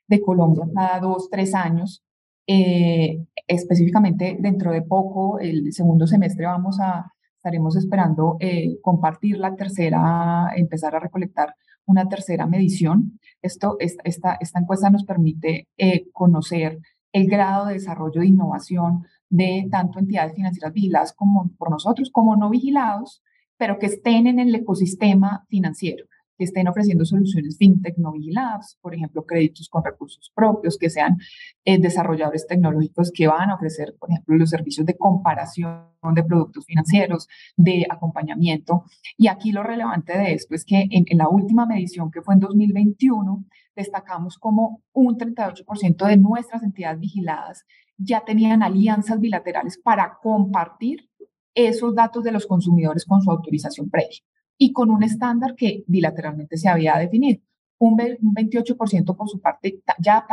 [0.07, 2.03] de Colombia cada dos, tres años.
[2.45, 9.55] Eh, específicamente dentro de poco, el segundo semestre, vamos a estaremos esperando eh, compartir la
[9.55, 11.55] tercera, empezar a recolectar
[11.87, 13.19] una tercera medición.
[13.41, 16.77] Esto, esta, esta, encuesta nos permite eh, conocer
[17.11, 22.35] el grado de desarrollo de innovación de tanto entidades financieras vigiladas como por nosotros, como
[22.35, 23.23] no vigilados,
[23.57, 26.05] pero que estén en el ecosistema financiero
[26.41, 31.19] que estén ofreciendo soluciones fintech no vigiladas, por ejemplo, créditos con recursos propios, que sean
[31.65, 36.65] eh, desarrolladores tecnológicos que van a ofrecer, por ejemplo, los servicios de comparación de productos
[36.65, 38.85] financieros, de acompañamiento.
[39.17, 42.33] Y aquí lo relevante de esto es que en, en la última medición que fue
[42.33, 47.65] en 2021, destacamos como un 38% de nuestras entidades vigiladas
[47.97, 51.07] ya tenían alianzas bilaterales para compartir
[51.53, 54.17] esos datos de los consumidores con su autorización previa
[54.61, 57.41] y con un estándar que bilateralmente se había definido.
[57.79, 60.23] Un, 28% por su parte ya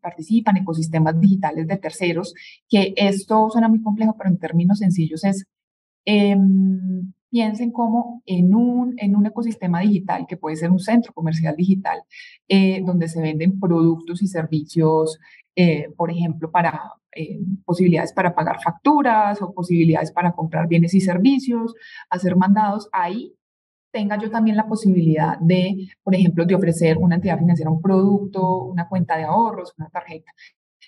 [0.00, 2.32] participan en ecosistemas digitales de terceros,
[2.68, 5.46] que esto suena muy complejo, pero en términos sencillos es,
[6.04, 11.56] em, piensen como en un, en un ecosistema digital, que puede ser un centro comercial
[11.56, 12.04] digital,
[12.46, 15.18] eh, donde se venden productos y servicios,
[15.56, 16.80] eh, por ejemplo, para
[17.16, 21.74] eh, posibilidades para pagar facturas o posibilidades para comprar bienes y servicios,
[22.10, 23.34] hacer mandados, ahí
[23.92, 28.64] tenga yo también la posibilidad de, por ejemplo, de ofrecer una entidad financiera un producto,
[28.64, 30.32] una cuenta de ahorros, una tarjeta.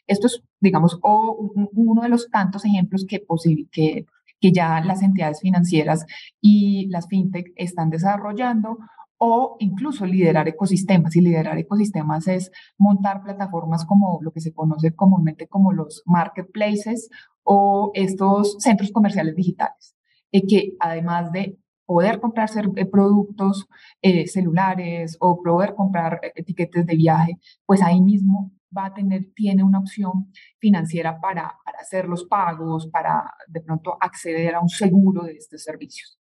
[0.07, 3.25] Esto es, digamos, o uno de los tantos ejemplos que,
[3.71, 4.07] que,
[4.53, 6.05] ya las entidades financieras
[6.38, 8.77] y las fintech están desarrollando
[9.17, 11.17] o incluso liderar ecosistemas.
[11.17, 17.09] Y liderar ecosistemas es montar plataformas como lo que se conoce comúnmente como los marketplaces
[17.43, 19.97] o estos centros comerciales digitales,
[20.31, 23.68] eh, que además de poder comprar eh, productos
[24.03, 29.33] eh, celulares o poder comprar eh, etiquetes de viaje, pues ahí mismo va a tener,
[29.35, 34.68] tiene una opción financiera para, para hacer los pagos, para de pronto acceder a un
[34.68, 36.18] seguro de estos servicios.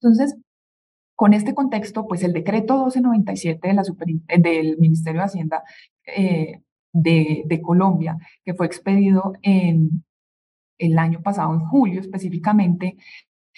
[0.00, 0.36] Entonces,
[1.16, 3.82] con este contexto, pues el decreto 1297 de la
[4.38, 5.64] del Ministerio de Hacienda
[6.92, 10.04] de, de, Colombia, que fue expedido en
[10.78, 12.96] el año pasado, en julio específicamente,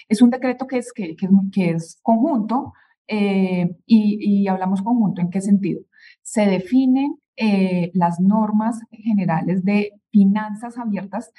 [0.09, 2.73] es un decreto que es, que, que, es conjunto
[3.07, 5.83] eh, y, hablamos conjunto en qué sentido.
[6.23, 11.33] Se definen eh, las normas generales de finanzas abiertas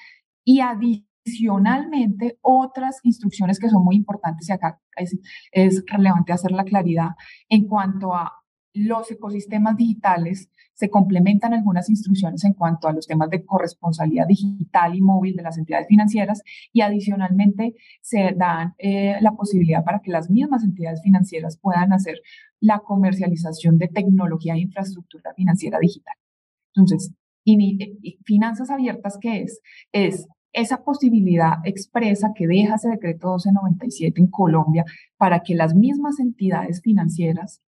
[0.43, 7.09] y adicionalmente otras instrucciones que son muy importantes y acá es relevante hacer la claridad
[7.47, 8.40] en cuanto a
[8.73, 14.95] los ecosistemas digitales se complementan algunas instrucciones en cuanto a los temas de corresponsabilidad digital
[14.95, 20.11] y móvil de las entidades financieras y adicionalmente se dan eh, la posibilidad para que
[20.11, 22.21] las mismas entidades financieras puedan hacer
[22.59, 26.15] la comercialización de tecnología e infraestructura financiera digital.
[26.73, 27.13] Entonces,
[28.23, 29.61] finanzas abiertas, ¿qué es?
[29.91, 34.85] Es esa posibilidad expresa que deja ese decreto 1297 en Colombia
[35.17, 37.61] para que las mismas entidades financieras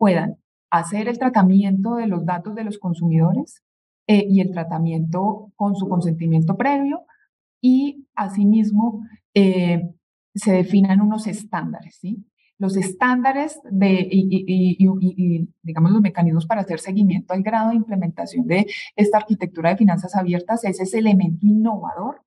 [0.00, 0.38] puedan
[0.70, 3.62] hacer el tratamiento de los datos de los consumidores
[4.06, 7.04] eh, y el tratamiento con su consentimiento previo
[7.60, 9.90] y asimismo eh,
[10.34, 12.24] se definan unos estándares, ¿sí?
[12.56, 18.66] los estándares de, y, digamos, los mecanismos para hacer seguimiento al grado de implementación de
[18.96, 22.22] esta arquitectura de finanzas abiertas es ese elemento innovador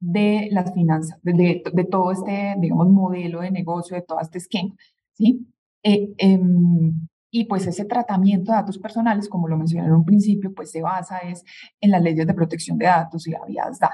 [0.00, 4.74] de las finanzas, de, de, todo este, digamos, modelo de negocio, de todo este esquema,
[5.14, 5.46] ¿sí?
[5.88, 10.52] Eh, em, y pues ese tratamiento de datos personales, como lo mencioné en un principio,
[10.52, 11.44] pues se basa es
[11.80, 13.92] en las leyes de protección de datos y la vía data.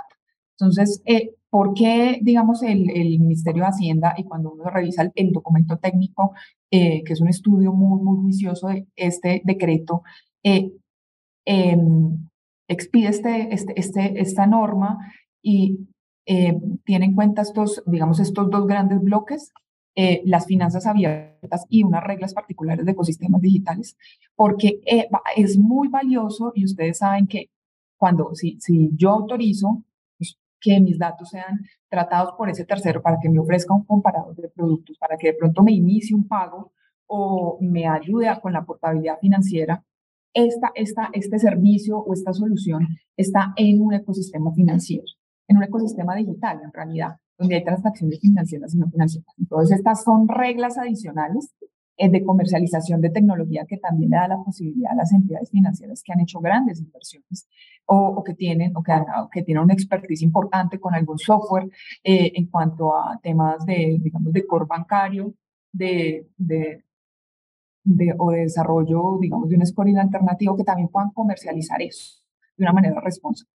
[0.59, 5.33] Entonces, eh, ¿por qué, digamos, el, el, Ministerio de Hacienda y cuando uno revisa el,
[5.33, 6.33] documento técnico,
[6.71, 10.03] eh, que es un estudio muy, muy juicioso de este decreto,
[10.45, 10.73] eh,
[11.45, 12.29] em,
[12.69, 14.99] expide este, este, este, esta norma
[15.43, 15.89] y
[16.25, 19.53] tiene en cuenta estos, digamos, estos dos grandes bloques,
[19.95, 23.97] las finanzas abiertas y unas reglas particulares de ecosistemas digitales,
[24.35, 24.81] porque
[25.37, 27.51] es muy valioso y ustedes saben que
[27.99, 29.85] cuando, si, si yo autorizo
[30.63, 34.49] que mis datos sean tratados por ese tercero para que me ofrezca un comparador de
[34.49, 36.73] productos, para que de pronto me inicie un pago
[37.07, 39.85] o me ayude con la portabilidad financiera,
[40.33, 45.05] esta, esta, este servicio o esta solución está en un ecosistema financiero,
[45.49, 49.35] en un ecosistema digital en realidad, donde hay transacciones financieras y no financieras.
[49.39, 51.55] Entonces, estas son reglas adicionales
[51.99, 56.03] eh, de comercialización de tecnología que también le da la posibilidad a las entidades financieras
[56.03, 57.47] que han hecho grandes inversiones
[57.85, 58.93] o, que tienen o que,
[59.31, 61.69] que tienen una expertise importante con algún software
[62.03, 65.35] eh, en cuanto a temas de, digamos, de core bancario,
[65.71, 66.83] de, de,
[67.85, 72.23] de, o de desarrollo, digamos, de un scoring alternativo que también puedan comercializar eso
[72.57, 73.53] de una manera responsable.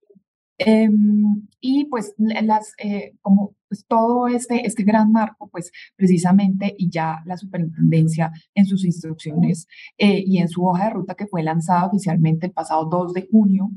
[0.60, 6.90] Em, y pues las, eh, como pues todo este, este gran marco, pues precisamente y
[6.90, 11.44] ya la superintendencia en sus instrucciones eh, y en su hoja de ruta que fue
[11.44, 13.70] lanzada oficialmente el pasado 2 de junio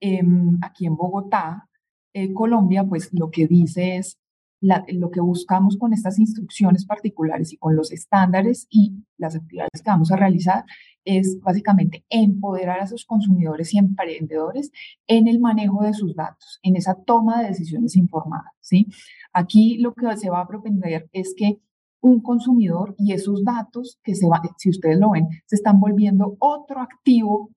[0.00, 1.68] em, aquí en Bogotá,
[2.12, 4.18] eh, Colombia, pues lo que dice es
[4.60, 9.90] lo que buscamos con estas instrucciones particulares y con los estándares y las actividades que
[9.90, 10.64] vamos a realizar
[11.04, 14.70] es básicamente empoderar a sus consumidores y emprendedores
[15.06, 18.88] en el manejo de sus datos, en esa toma de decisiones informadas, ¿sí?
[19.32, 21.60] Aquí lo que se va a propender es que
[22.00, 26.36] un consumidor y esos datos que se van, si ustedes lo ven, se están volviendo
[26.38, 27.50] otro activo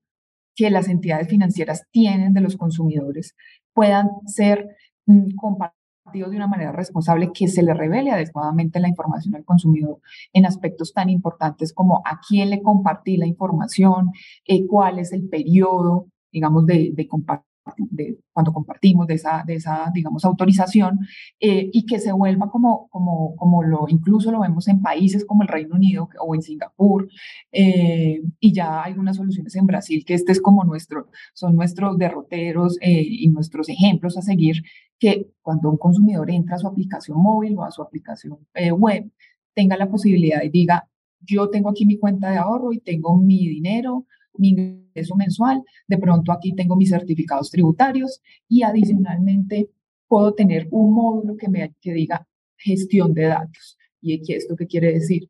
[0.54, 3.34] que las entidades financieras tienen de los consumidores,
[3.72, 5.81] puedan ser mm, compartidos
[6.12, 9.98] de una manera responsable, que se le revele adecuadamente la información al consumidor
[10.32, 14.10] en aspectos tan importantes como a quién le compartí la información,
[14.46, 19.54] eh, cuál es el periodo, digamos, de, de compartir de cuando compartimos de esa, de
[19.54, 21.00] esa digamos, autorización
[21.38, 25.42] eh, y que se vuelva como, como, como lo, incluso lo vemos en países como
[25.42, 27.08] el Reino Unido o en Singapur
[27.52, 32.78] eh, y ya algunas soluciones en Brasil que este es como nuestro, son nuestros derroteros
[32.80, 34.62] eh, y nuestros ejemplos a seguir
[34.98, 38.38] que cuando un consumidor entra a su aplicación móvil o a su aplicación
[38.78, 39.10] web
[39.54, 40.88] tenga la posibilidad y diga
[41.24, 44.06] yo tengo aquí mi cuenta de ahorro y tengo mi dinero
[44.38, 49.70] mi ingreso mensual, de pronto aquí tengo mis certificados tributarios y adicionalmente
[50.08, 53.78] puedo tener un módulo que me que diga gestión de datos.
[54.00, 55.28] ¿Y esto qué quiere decir?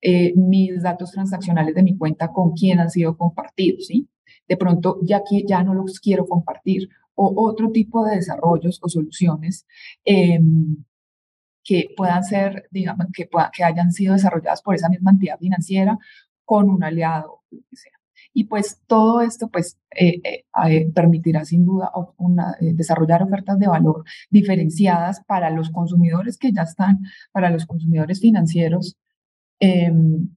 [0.00, 4.08] Eh, mis datos transaccionales de mi cuenta con quién han sido compartidos, ¿sí?
[4.48, 8.88] De pronto ya aquí ya no los quiero compartir o otro tipo de desarrollos o
[8.88, 9.66] soluciones
[10.04, 10.76] em,
[11.64, 15.98] que puedan ser, digamos, que, que hayan sido desarrolladas por esa misma entidad financiera
[16.44, 17.95] con un aliado, lo que sea.
[18.38, 21.90] Y pues todo esto pues eh, eh, eh, permitirá sin duda
[22.60, 26.98] desarrollar ofertas de valor diferenciadas para los consumidores que ya están,
[27.32, 28.98] para los consumidores financieros,
[29.58, 30.28] em,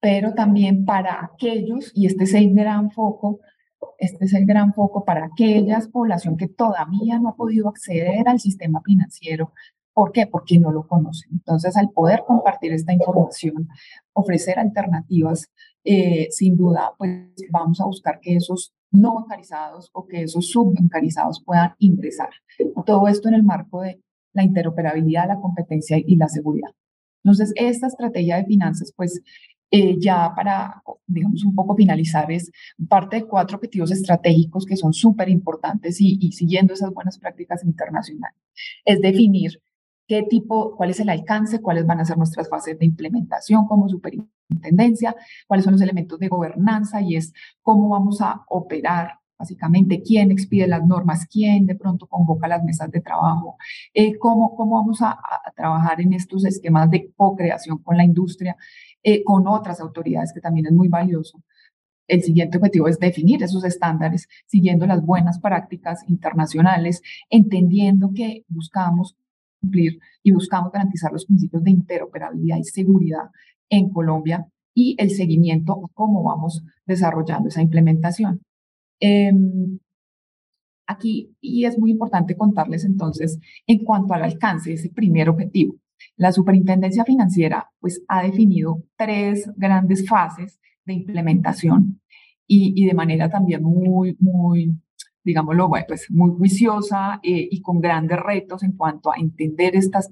[0.00, 3.38] pero también para aquellos, y este es el gran foco,
[3.96, 8.40] este es el gran foco para aquellas población que todavía no ha podido acceder al
[8.40, 9.52] sistema financiero
[9.92, 10.26] ¿Por qué?
[10.26, 11.32] Porque no lo conocen.
[11.32, 13.68] Entonces, al poder compartir esta información,
[14.12, 15.50] ofrecer alternativas,
[15.84, 17.10] eh, sin duda, pues
[17.50, 22.30] vamos a buscar que esos no bancarizados o que esos subbancarizados puedan ingresar.
[22.86, 24.00] Todo esto en el marco de
[24.32, 26.70] la interoperabilidad, la competencia y la seguridad.
[27.24, 29.22] Entonces, esta estrategia de finanzas, pues
[29.70, 32.50] eh, ya para, digamos, un poco finalizar, es
[32.88, 37.64] parte de cuatro objetivos estratégicos que son súper importantes y, y, siguiendo esas buenas prácticas
[37.64, 38.38] internacionales.
[38.84, 39.60] Es definir
[40.10, 43.88] qué tipo, cuál es el alcance, cuáles van a ser nuestras fases de implementación como
[43.88, 45.14] superintendencia,
[45.46, 50.66] cuáles son los elementos de gobernanza y es cómo vamos a operar básicamente quién expide
[50.66, 53.56] las normas, quién de pronto convoca las mesas de trabajo,
[53.94, 55.16] eh, cómo, cómo vamos a,
[55.54, 58.56] trabajar en estos esquemas de co-creación con la industria,
[59.04, 61.40] eh, con otras autoridades, que también es muy valioso.
[62.08, 69.16] El siguiente objetivo es definir esos estándares siguiendo las buenas prácticas internacionales, entendiendo que buscamos
[69.60, 73.30] cumplir y buscamos garantizar los principios de interoperabilidad y seguridad
[73.68, 78.40] en Colombia y el seguimiento cómo vamos desarrollando esa implementación.
[79.00, 79.78] Em,
[80.86, 85.76] aquí, y es muy importante contarles entonces, en cuanto al alcance ese primer objetivo.
[86.16, 92.00] La superintendencia financiera pues, ha definido tres grandes fases de implementación
[92.46, 94.74] y, y de manera también muy, muy
[95.24, 100.10] digámoslo, pues muy juiciosa eh, y con grandes retos en cuanto a entender estas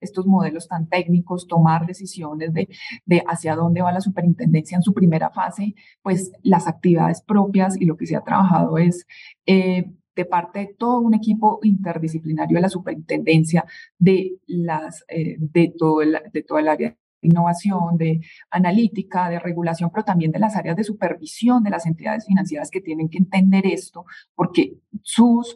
[0.00, 2.68] estos modelos tan técnicos, tomar decisiones de,
[3.04, 7.84] de hacia dónde va la superintendencia en su primera fase, pues las actividades propias y
[7.84, 9.06] lo que se ha trabajado es
[9.46, 13.64] eh, de parte de todo un equipo interdisciplinario de la superintendencia
[13.98, 19.90] de, las, eh, de, todo el, de todo el área innovación, de analítica, de regulación,
[19.90, 23.66] pero también de las áreas de supervisión de las entidades financieras que tienen que entender
[23.66, 24.04] esto,
[24.34, 25.54] porque sus,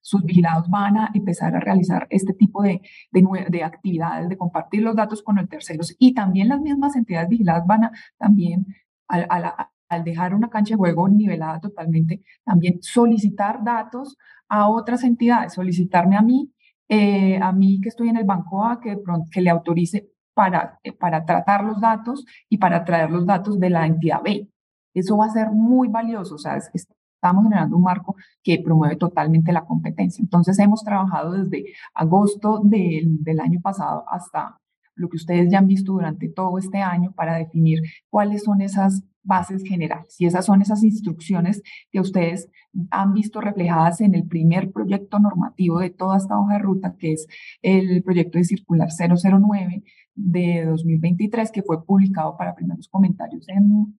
[0.00, 4.96] sus vigilados van a empezar a realizar este tipo de, de, actividades, de compartir los
[4.96, 8.66] datos con los terceros y también las mismas entidades vigiladas van a también
[9.08, 14.16] al dejar una cancha de juego nivelada totalmente, también solicitar datos
[14.48, 16.50] a otras entidades, solicitarme a mí,
[16.88, 18.98] eh, a mí que estoy en el banco A, que,
[19.30, 23.70] que le autorice para, eh, para tratar los datos y para traer los datos de
[23.70, 24.48] la entidad B.
[24.94, 29.52] Eso va a ser muy valioso, o sea, estamos generando un marco que promueve totalmente
[29.52, 30.22] la competencia.
[30.22, 31.64] Entonces, hemos trabajado desde
[31.94, 34.58] agosto del, del año pasado hasta
[34.94, 37.80] lo que ustedes ya han visto durante todo este año para definir
[38.10, 40.16] cuáles son esas bases generales.
[40.18, 42.48] Y esas son esas instrucciones que ustedes
[42.90, 47.12] han visto reflejadas en el primer proyecto normativo de toda esta hoja de ruta, que
[47.12, 47.26] es
[47.62, 49.84] el proyecto de circular 009
[50.14, 53.98] de 2023, que fue publicado para primeros comentarios en,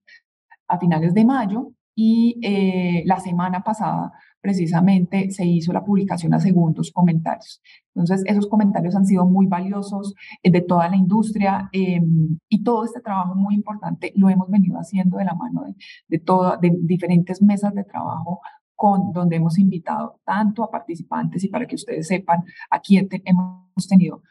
[0.68, 1.72] a finales de mayo.
[1.96, 4.12] Y eh, la semana pasada
[4.44, 7.62] precisamente se hizo la publicación a segundos comentarios.
[7.96, 10.14] Entonces, esos comentarios han sido muy valiosos
[10.44, 14.78] eh, de toda la industria em, y todo este trabajo muy importante lo hemos venido
[14.78, 16.22] haciendo de la mano de, de,
[16.62, 18.42] de diferentes mesas de trabajo
[18.76, 24.22] con, donde hemos invitado tanto a participantes y para que ustedes sepan, aquí hemos tenido,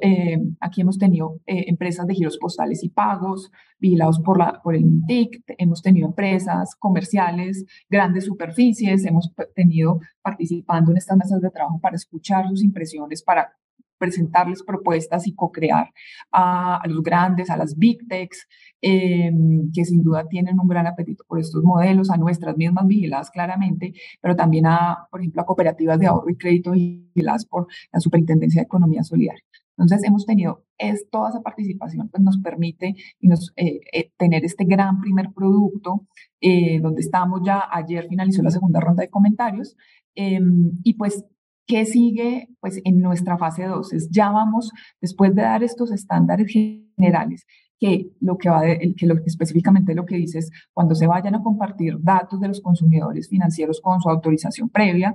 [0.00, 4.74] eh, aquí hemos tenido eh, empresas de giros postales y pagos vigilados por, la, por
[4.74, 11.50] el MINTIC, hemos tenido empresas comerciales, grandes superficies, hemos tenido participando en estas mesas de
[11.50, 13.52] trabajo para escuchar sus impresiones, para
[13.98, 15.92] presentarles propuestas y co-crear
[16.32, 18.46] a, los grandes, a las big techs,
[18.80, 23.30] em, que sin duda tienen un gran apetito por estos modelos, a nuestras mismas vigiladas
[23.30, 28.00] claramente, pero también a, por ejemplo, a cooperativas de ahorro y crédito vigiladas por la
[28.00, 29.42] Superintendencia de Economía Solidaria.
[29.78, 34.44] Entonces, hemos tenido es, toda esa participación, pues nos permite y nos, eh, eh, tener
[34.44, 36.06] este gran primer producto,
[36.40, 39.76] eh, donde estamos ya, ayer finalizó la segunda ronda de comentarios,
[40.14, 41.24] em, y pues
[41.68, 43.92] ¿Qué sigue pues, en nuestra fase 2?
[43.92, 47.44] Es ya vamos, después de dar estos estándares generales,
[47.78, 51.98] que lo que va que específicamente lo que dice es cuando se vayan a compartir
[52.00, 55.14] datos de los consumidores financieros con su autorización previa,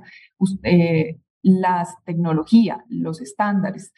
[0.61, 3.91] eh, las tecnologías, los estándares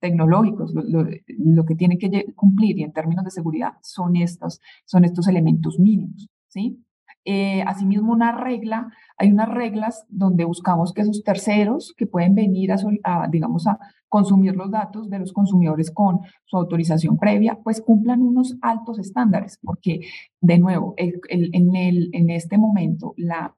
[0.00, 5.28] tecnológicos, lo, que tiene que cumplir y en términos de seguridad son estos, son estos
[5.28, 6.84] elementos mínimos, ¿sí?
[7.24, 12.70] Eh, asimismo, una regla, hay unas reglas donde buscamos que esos terceros que pueden venir
[12.72, 18.22] a, digamos, a consumir los datos de los consumidores con su autorización previa, pues cumplan
[18.22, 20.00] unos altos estándares, porque,
[20.40, 23.54] de nuevo, en, este momento, la,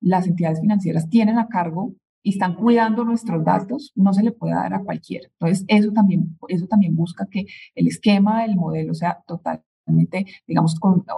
[0.00, 4.54] las entidades financieras tienen a cargo y están cuidando nuestros datos, no se le puede
[4.54, 5.28] dar a cualquiera.
[5.38, 9.62] Entonces, eso también, eso también busca que el esquema del modelo sea total
[10.46, 10.74] digamos,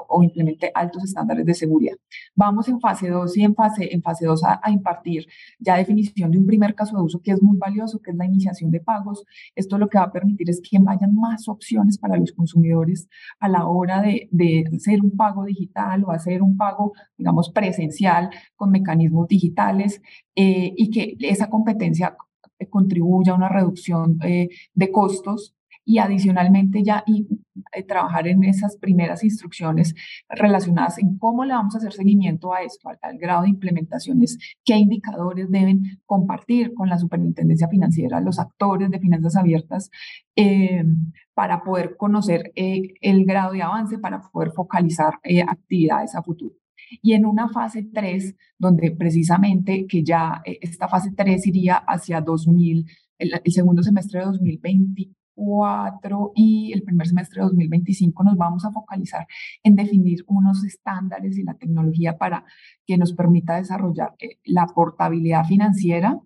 [0.08, 1.96] o implemente altos estándares de seguridad.
[2.34, 5.26] Vamos en fase 2 y en fase, en fase 2 a, impartir
[5.58, 8.26] ya definición de un primer caso de uso que es muy valioso, que es la
[8.26, 9.24] iniciación de pagos.
[9.54, 13.08] Esto lo que va a permitir es que vayan más opciones para los consumidores
[13.40, 18.30] a la hora de, de hacer un pago digital o hacer un pago, digamos, presencial
[18.56, 20.02] con mecanismos digitales
[20.34, 22.16] eh, y que esa competencia
[22.70, 25.54] contribuya a una reducción eh, de costos
[25.89, 27.26] y adicionalmente ya y,
[27.72, 29.95] eh, trabajar en esas primeras instrucciones
[30.28, 34.36] relacionadas en cómo le vamos a hacer seguimiento a esto, al, grado de implementaciones,
[34.66, 39.91] qué indicadores deben compartir con la superintendencia financiera, los actores de finanzas abiertas,
[40.36, 40.84] eh,
[41.32, 45.14] para poder conocer eh, el grado de avance, para poder focalizar
[45.49, 46.55] actividades a futuro.
[47.01, 52.84] Y en una fase 3, donde precisamente que ya esta fase 3 iría hacia 2000,
[53.18, 55.18] el, el segundo semestre de 2020,
[56.34, 59.26] y el primer semestre de 2025 nos vamos a focalizar
[59.62, 62.45] en definir unos estándares y la tecnología para
[62.86, 66.18] que nos permita desarrollar eh, la portabilidad financiera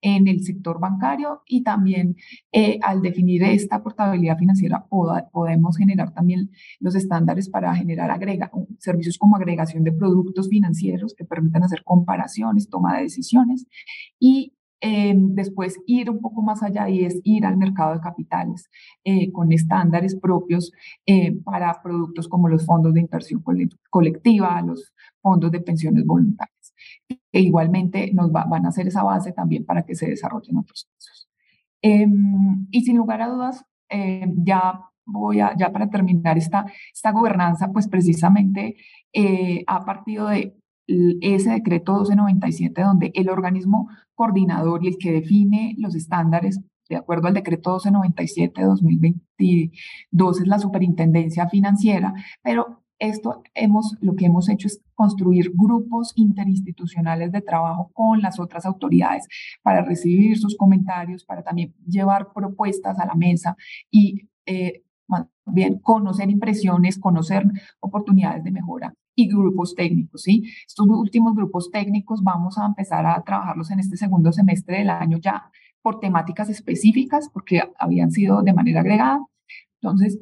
[0.00, 2.16] en el sector bancario y también
[2.52, 4.86] eh, al definir esta portabilidad financiera
[5.32, 11.24] podemos generar también los estándares para generar agrega, servicios como agregación de productos financieros que
[11.24, 13.66] permitan hacer comparaciones, toma de decisiones
[14.20, 18.70] y eh, después ir un poco más allá y es ir al mercado de capitales
[19.04, 20.72] eh, con estándares propios
[21.44, 23.42] para productos como los fondos de inversión
[23.90, 26.74] colectiva, los fondos de pensiones voluntarias
[27.32, 31.28] que igualmente nos van a hacer esa base también para que se desarrollen otros casos.
[31.82, 37.12] Em, y sin lugar a dudas, em, ya voy a, ya para terminar esta, esta
[37.12, 38.76] gobernanza, pues precisamente
[39.12, 40.54] eh, a partir de
[40.88, 47.28] ese decreto 1297, donde el organismo coordinador y el que define los estándares de acuerdo
[47.28, 54.48] al decreto 1297 de 2022 es la superintendencia financiera, pero esto hemos, lo que hemos
[54.48, 59.28] hecho es construir grupos interinstitucionales de trabajo con las otras autoridades
[59.62, 63.56] para recibir sus comentarios, para también llevar propuestas a la mesa
[63.90, 64.82] y eh,
[65.46, 67.44] bien conocer impresiones, conocer
[67.80, 70.44] oportunidades de mejora y grupos técnicos, ¿sí?
[70.64, 75.18] Estos últimos grupos técnicos vamos a empezar a trabajarlos en este segundo semestre del año
[75.18, 75.50] ya
[75.82, 79.26] por temáticas específicas, porque habían sido de manera agregada.
[79.82, 80.20] Entonces,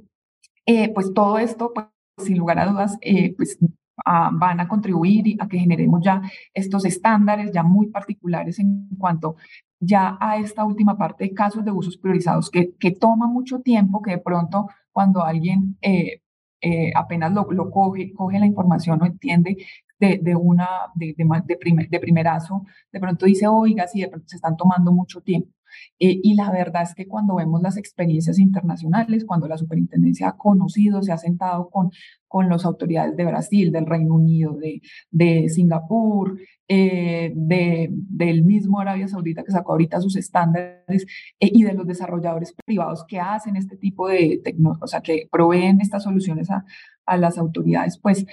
[0.65, 1.87] eh, pues todo esto pues,
[2.17, 3.59] sin lugar a dudas, eh, pues
[4.05, 6.23] van a contribuir a que generemos ya
[6.55, 9.37] estos estándares ya muy particulares en cuanto
[9.79, 14.01] ya a esta última parte de casos de usos priorizados que, que toma mucho tiempo,
[14.01, 16.23] que de pronto cuando alguien eh,
[16.61, 19.57] eh, apenas lo, lo, coge, coge la información o entiende
[19.99, 24.29] de, de una, de, de, primer, de primerazo, de pronto dice, oiga, sí, de pronto
[24.29, 25.56] se están tomando mucho tiempo.
[25.99, 30.37] Eh, y la verdad es que cuando vemos las experiencias internacionales, cuando la superintendencia ha
[30.37, 31.91] conocido, se ha sentado con,
[32.29, 38.81] con las autoridades de Brasil, del Reino Unido, de, de Singapur, eh, de, del mismo
[38.81, 41.07] Arabia Saudita que sacó ahorita sus estándares
[41.41, 45.29] eh, y de los desarrolladores privados que hacen este tipo de tecnología, o sea, que
[45.31, 46.64] proveen estas soluciones a,
[47.07, 48.27] a las autoridades, pues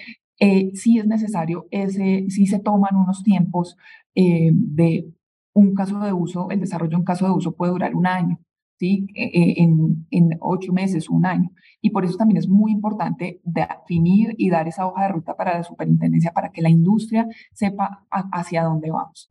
[0.74, 3.78] sí es necesario, ese, sí se toman unos tiempos
[4.14, 5.06] de
[5.54, 8.40] un caso de uso, el desarrollo de un caso de uso puede durar un año,
[8.80, 9.08] ¿sí?
[9.16, 11.52] E, e, en, ocho meses, un año.
[11.82, 15.58] Y por eso también es muy importante definir y dar esa hoja de ruta para
[15.58, 19.30] la superintendencia para que la industria sepa hacia dónde vamos.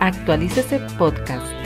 [0.00, 1.61] Actualícese podcast.